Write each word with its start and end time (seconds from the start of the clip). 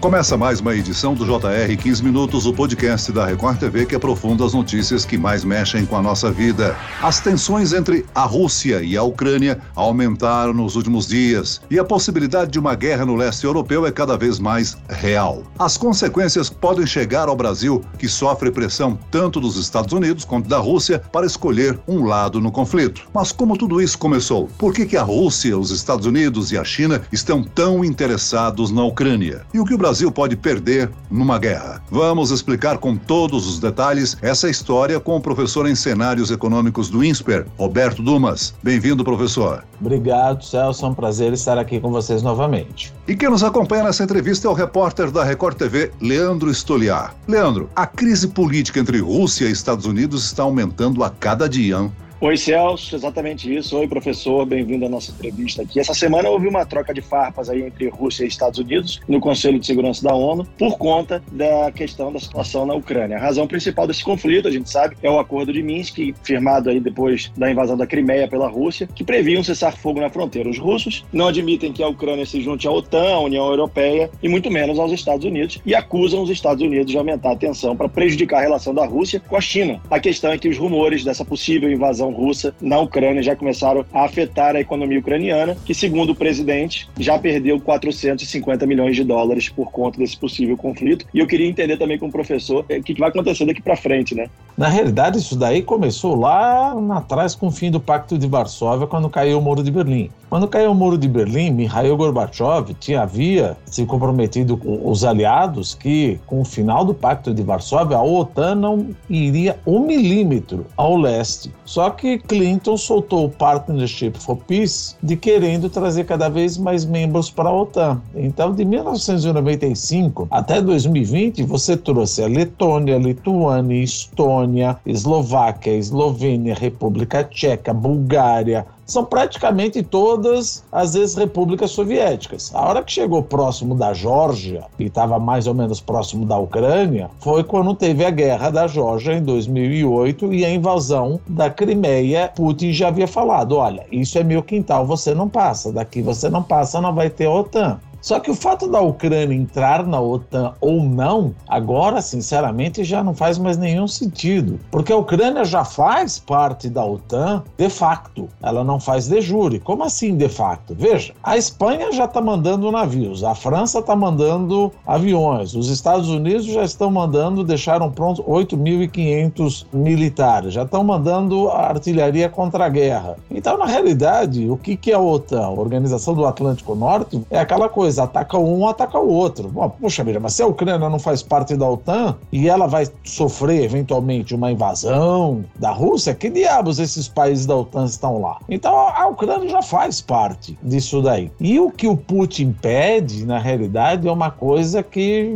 Começa 0.00 0.36
mais 0.36 0.60
uma 0.60 0.74
edição 0.74 1.14
do 1.14 1.24
JR 1.24 1.74
15 1.74 2.04
Minutos, 2.04 2.44
o 2.44 2.52
podcast 2.52 3.10
da 3.10 3.24
Record 3.24 3.58
TV 3.58 3.86
que 3.86 3.94
aprofunda 3.94 4.44
as 4.44 4.52
notícias 4.52 5.06
que 5.06 5.16
mais 5.16 5.42
mexem 5.42 5.86
com 5.86 5.96
a 5.96 6.02
nossa 6.02 6.30
vida. 6.30 6.76
As 7.02 7.18
tensões 7.18 7.72
entre 7.72 8.04
a 8.14 8.24
Rússia 8.24 8.82
e 8.82 8.94
a 8.94 9.02
Ucrânia 9.02 9.58
aumentaram 9.74 10.52
nos 10.52 10.76
últimos 10.76 11.08
dias 11.08 11.62
e 11.70 11.78
a 11.78 11.84
possibilidade 11.84 12.50
de 12.50 12.58
uma 12.58 12.74
guerra 12.74 13.06
no 13.06 13.16
leste 13.16 13.44
europeu 13.44 13.86
é 13.86 13.90
cada 13.90 14.18
vez 14.18 14.38
mais 14.38 14.76
real. 14.88 15.42
As 15.58 15.78
consequências 15.78 16.50
podem 16.50 16.86
chegar 16.86 17.28
ao 17.28 17.34
Brasil, 17.34 17.82
que 17.98 18.06
sofre 18.06 18.50
pressão 18.50 18.98
tanto 19.10 19.40
dos 19.40 19.56
Estados 19.56 19.94
Unidos 19.94 20.26
quanto 20.26 20.46
da 20.46 20.58
Rússia 20.58 21.02
para 21.10 21.26
escolher 21.26 21.80
um 21.88 22.04
lado 22.04 22.38
no 22.38 22.52
conflito. 22.52 23.08
Mas 23.14 23.32
como 23.32 23.56
tudo 23.56 23.80
isso 23.80 23.98
começou? 23.98 24.46
Por 24.58 24.74
que, 24.74 24.84
que 24.84 24.96
a 24.96 25.02
Rússia, 25.02 25.58
os 25.58 25.70
Estados 25.70 26.04
Unidos 26.04 26.52
e 26.52 26.58
a 26.58 26.64
China 26.64 27.00
estão 27.10 27.42
tão 27.42 27.82
interessados 27.82 28.70
na 28.70 28.84
Ucrânia? 28.84 29.42
E 29.54 29.58
o 29.58 29.64
que 29.64 29.74
o 29.74 29.85
Brasil 29.86 30.10
pode 30.10 30.36
perder 30.36 30.90
numa 31.08 31.38
guerra. 31.38 31.80
Vamos 31.92 32.32
explicar 32.32 32.78
com 32.78 32.96
todos 32.96 33.46
os 33.46 33.60
detalhes 33.60 34.16
essa 34.20 34.50
história 34.50 34.98
com 34.98 35.14
o 35.14 35.20
professor 35.20 35.64
em 35.64 35.76
cenários 35.76 36.32
econômicos 36.32 36.90
do 36.90 37.04
INSPER, 37.04 37.46
Roberto 37.56 38.02
Dumas. 38.02 38.52
Bem-vindo, 38.64 39.04
professor. 39.04 39.62
Obrigado, 39.80 40.44
Celso. 40.44 40.84
É 40.84 40.88
um 40.88 40.94
prazer 40.94 41.32
estar 41.32 41.56
aqui 41.56 41.78
com 41.78 41.92
vocês 41.92 42.20
novamente. 42.20 42.92
E 43.06 43.14
quem 43.14 43.30
nos 43.30 43.44
acompanha 43.44 43.84
nessa 43.84 44.02
entrevista 44.02 44.48
é 44.48 44.50
o 44.50 44.54
repórter 44.54 45.12
da 45.12 45.22
Record 45.22 45.56
TV, 45.56 45.92
Leandro 46.00 46.50
Stoliar. 46.50 47.14
Leandro, 47.28 47.70
a 47.76 47.86
crise 47.86 48.26
política 48.26 48.80
entre 48.80 48.98
Rússia 48.98 49.46
e 49.46 49.52
Estados 49.52 49.86
Unidos 49.86 50.24
está 50.24 50.42
aumentando 50.42 51.04
a 51.04 51.10
cada 51.10 51.48
dia. 51.48 51.76
Hein? 51.76 51.92
Oi, 52.18 52.34
Celso, 52.38 52.96
exatamente 52.96 53.54
isso. 53.54 53.76
Oi, 53.76 53.86
professor, 53.86 54.46
bem-vindo 54.46 54.86
à 54.86 54.88
nossa 54.88 55.10
entrevista 55.10 55.60
aqui. 55.60 55.78
Essa 55.78 55.92
semana 55.92 56.30
houve 56.30 56.48
uma 56.48 56.64
troca 56.64 56.94
de 56.94 57.02
farpas 57.02 57.50
aí 57.50 57.60
entre 57.60 57.90
Rússia 57.90 58.24
e 58.24 58.28
Estados 58.28 58.58
Unidos 58.58 59.02
no 59.06 59.20
Conselho 59.20 59.60
de 59.60 59.66
Segurança 59.66 60.02
da 60.02 60.14
ONU 60.14 60.46
por 60.58 60.78
conta 60.78 61.22
da 61.30 61.70
questão 61.70 62.10
da 62.10 62.18
situação 62.18 62.64
na 62.64 62.72
Ucrânia. 62.72 63.18
A 63.18 63.20
razão 63.20 63.46
principal 63.46 63.86
desse 63.86 64.02
conflito, 64.02 64.48
a 64.48 64.50
gente 64.50 64.70
sabe, 64.70 64.96
é 65.02 65.10
o 65.10 65.18
acordo 65.18 65.52
de 65.52 65.62
Minsk, 65.62 66.14
firmado 66.22 66.70
aí 66.70 66.80
depois 66.80 67.30
da 67.36 67.50
invasão 67.50 67.76
da 67.76 67.86
Crimeia 67.86 68.26
pela 68.26 68.48
Rússia, 68.48 68.88
que 68.94 69.04
previa 69.04 69.38
um 69.38 69.44
cessar-fogo 69.44 70.00
na 70.00 70.08
fronteira. 70.08 70.48
Os 70.48 70.58
russos 70.58 71.04
não 71.12 71.28
admitem 71.28 71.70
que 71.70 71.82
a 71.82 71.88
Ucrânia 71.88 72.24
se 72.24 72.40
junte 72.40 72.66
à 72.66 72.70
OTAN, 72.70 73.12
à 73.12 73.20
União 73.20 73.46
Europeia 73.46 74.08
e 74.22 74.28
muito 74.28 74.50
menos 74.50 74.78
aos 74.78 74.90
Estados 74.90 75.26
Unidos 75.26 75.60
e 75.66 75.74
acusam 75.74 76.22
os 76.22 76.30
Estados 76.30 76.62
Unidos 76.62 76.90
de 76.90 76.96
aumentar 76.96 77.32
a 77.32 77.36
tensão 77.36 77.76
para 77.76 77.90
prejudicar 77.90 78.38
a 78.38 78.42
relação 78.42 78.72
da 78.72 78.86
Rússia 78.86 79.20
com 79.20 79.36
a 79.36 79.40
China. 79.42 79.82
A 79.90 80.00
questão 80.00 80.32
é 80.32 80.38
que 80.38 80.48
os 80.48 80.56
rumores 80.56 81.04
dessa 81.04 81.22
possível 81.22 81.70
invasão 81.70 82.05
invasão 82.06 82.10
russa 82.10 82.54
na 82.60 82.78
Ucrânia 82.78 83.22
já 83.22 83.34
começaram 83.34 83.84
a 83.92 84.04
afetar 84.04 84.56
a 84.56 84.60
economia 84.60 84.98
ucraniana, 84.98 85.56
que, 85.64 85.74
segundo 85.74 86.10
o 86.10 86.14
presidente, 86.14 86.88
já 86.98 87.18
perdeu 87.18 87.60
450 87.60 88.66
milhões 88.66 88.96
de 88.96 89.04
dólares 89.04 89.48
por 89.48 89.70
conta 89.70 89.98
desse 89.98 90.16
possível 90.16 90.56
conflito. 90.56 91.06
E 91.12 91.18
eu 91.18 91.26
queria 91.26 91.48
entender 91.48 91.76
também 91.76 91.98
com 91.98 92.06
o 92.06 92.12
professor 92.12 92.64
eh, 92.68 92.78
o 92.78 92.82
que 92.82 92.98
vai 92.98 93.08
acontecer 93.08 93.44
daqui 93.44 93.62
para 93.62 93.76
frente, 93.76 94.14
né? 94.14 94.28
Na 94.56 94.68
realidade, 94.68 95.18
isso 95.18 95.36
daí 95.36 95.62
começou 95.62 96.14
lá 96.18 96.74
atrás 96.96 97.34
com 97.34 97.48
o 97.48 97.50
fim 97.50 97.70
do 97.70 97.80
Pacto 97.80 98.16
de 98.16 98.26
Varsóvia, 98.26 98.86
quando 98.86 99.08
caiu 99.08 99.38
o 99.38 99.42
Muro 99.42 99.62
de 99.62 99.70
Berlim. 99.70 100.10
Quando 100.30 100.48
caiu 100.48 100.72
o 100.72 100.74
Muro 100.74 100.98
de 100.98 101.08
Berlim, 101.08 101.50
Mikhail 101.50 101.96
Gorbachev 101.96 102.74
tinha 102.80 103.02
havia 103.02 103.56
se 103.66 103.86
comprometido 103.86 104.56
com 104.56 104.90
os 104.90 105.04
aliados 105.04 105.74
que, 105.74 106.18
com 106.26 106.40
o 106.40 106.44
final 106.44 106.84
do 106.84 106.94
Pacto 106.94 107.32
de 107.32 107.42
Varsóvia, 107.42 107.96
a 107.96 108.02
OTAN 108.02 108.56
não 108.56 108.88
iria 109.08 109.58
um 109.66 109.80
milímetro 109.80 110.66
ao 110.76 110.96
leste. 110.96 111.52
Só 111.64 111.90
que 111.96 112.18
Clinton 112.18 112.76
soltou 112.76 113.26
o 113.26 113.30
Partnership 113.30 114.12
for 114.18 114.36
Peace 114.36 114.94
de 115.02 115.16
querendo 115.16 115.68
trazer 115.68 116.04
cada 116.04 116.28
vez 116.28 116.56
mais 116.58 116.84
membros 116.84 117.30
para 117.30 117.48
a 117.48 117.52
OTAN. 117.52 118.00
Então, 118.14 118.52
de 118.52 118.64
1995 118.64 120.28
até 120.30 120.60
2020, 120.60 121.42
você 121.42 121.76
trouxe 121.76 122.22
a 122.22 122.26
Letônia, 122.26 122.98
Lituânia, 122.98 123.82
Estônia, 123.82 124.76
Eslováquia, 124.84 125.72
Eslovênia, 125.72 126.54
República 126.54 127.24
Tcheca, 127.24 127.72
Bulgária, 127.72 128.66
são 128.86 129.04
praticamente 129.04 129.82
todas 129.82 130.64
as 130.70 130.94
ex-repúblicas 130.94 131.72
soviéticas. 131.72 132.54
A 132.54 132.62
hora 132.68 132.82
que 132.82 132.92
chegou 132.92 133.22
próximo 133.22 133.74
da 133.74 133.92
Geórgia, 133.92 134.64
e 134.78 134.84
estava 134.84 135.18
mais 135.18 135.46
ou 135.46 135.54
menos 135.54 135.80
próximo 135.80 136.24
da 136.24 136.38
Ucrânia, 136.38 137.10
foi 137.18 137.42
quando 137.42 137.74
teve 137.74 138.04
a 138.04 138.10
guerra 138.10 138.50
da 138.50 138.66
Geórgia 138.66 139.14
em 139.14 139.22
2008 139.22 140.32
e 140.32 140.44
a 140.44 140.50
invasão 140.50 141.20
da 141.26 141.50
Crimeia. 141.50 142.30
Putin 142.34 142.72
já 142.72 142.88
havia 142.88 143.08
falado: 143.08 143.56
olha, 143.56 143.84
isso 143.90 144.18
é 144.18 144.22
meu 144.22 144.42
quintal, 144.42 144.86
você 144.86 145.14
não 145.14 145.28
passa, 145.28 145.72
daqui 145.72 146.00
você 146.00 146.28
não 146.28 146.42
passa, 146.42 146.80
não 146.80 146.94
vai 146.94 147.10
ter 147.10 147.26
OTAN. 147.26 147.80
Só 148.00 148.20
que 148.20 148.30
o 148.30 148.34
fato 148.34 148.68
da 148.68 148.80
Ucrânia 148.80 149.34
entrar 149.34 149.86
na 149.86 150.00
OTAN 150.00 150.54
ou 150.60 150.82
não, 150.82 151.34
agora, 151.48 152.00
sinceramente, 152.00 152.84
já 152.84 153.02
não 153.02 153.14
faz 153.14 153.38
mais 153.38 153.56
nenhum 153.56 153.88
sentido. 153.88 154.60
Porque 154.70 154.92
a 154.92 154.96
Ucrânia 154.96 155.44
já 155.44 155.64
faz 155.64 156.18
parte 156.18 156.68
da 156.68 156.84
OTAN 156.84 157.42
de 157.58 157.68
facto, 157.68 158.28
ela 158.42 158.62
não 158.62 158.78
faz 158.78 159.08
de 159.08 159.20
jure. 159.20 159.58
Como 159.58 159.82
assim 159.82 160.16
de 160.16 160.28
facto? 160.28 160.74
Veja, 160.78 161.14
a 161.22 161.36
Espanha 161.36 161.90
já 161.92 162.04
está 162.04 162.20
mandando 162.20 162.70
navios, 162.70 163.24
a 163.24 163.34
França 163.34 163.80
está 163.80 163.96
mandando 163.96 164.72
aviões, 164.86 165.54
os 165.54 165.68
Estados 165.68 166.08
Unidos 166.08 166.46
já 166.46 166.62
estão 166.62 166.90
mandando, 166.90 167.42
deixaram 167.42 167.90
prontos 167.90 168.24
8.500 168.24 169.66
militares, 169.72 170.54
já 170.54 170.62
estão 170.62 170.84
mandando 170.84 171.48
artilharia 171.50 172.28
contra 172.28 172.66
a 172.66 172.68
guerra. 172.68 173.16
Então, 173.30 173.58
na 173.58 173.66
realidade, 173.66 174.48
o 174.48 174.56
que, 174.56 174.76
que 174.76 174.92
é 174.92 174.94
a 174.94 175.00
OTAN? 175.00 175.44
A 175.44 175.50
Organização 175.50 176.14
do 176.14 176.26
Atlântico 176.26 176.74
Norte 176.74 177.20
é 177.30 177.38
aquela 177.38 177.68
coisa 177.68 177.85
ataca 177.98 178.38
um, 178.38 178.66
ataca 178.68 178.98
o 178.98 179.08
outro. 179.08 179.48
Bom, 179.48 179.68
puxa 179.68 180.04
vida, 180.04 180.20
mas 180.20 180.34
se 180.34 180.42
a 180.42 180.46
Ucrânia 180.46 180.88
não 180.88 180.98
faz 180.98 181.22
parte 181.22 181.56
da 181.56 181.68
OTAN 181.68 182.16
e 182.32 182.48
ela 182.48 182.66
vai 182.66 182.86
sofrer 183.04 183.64
eventualmente 183.64 184.34
uma 184.34 184.50
invasão 184.50 185.44
da 185.58 185.70
Rússia, 185.70 186.14
que 186.14 186.28
diabos 186.28 186.78
esses 186.78 187.08
países 187.08 187.46
da 187.46 187.56
OTAN 187.56 187.84
estão 187.84 188.20
lá? 188.20 188.38
Então 188.48 188.74
a 188.76 189.06
Ucrânia 189.06 189.48
já 189.48 189.62
faz 189.62 190.00
parte 190.00 190.58
disso 190.62 191.00
daí. 191.02 191.30
E 191.40 191.58
o 191.60 191.70
que 191.70 191.86
o 191.86 191.96
Putin 191.96 192.54
pede, 192.60 193.24
na 193.24 193.38
realidade, 193.38 194.08
é 194.08 194.12
uma 194.12 194.30
coisa 194.30 194.82
que 194.82 195.34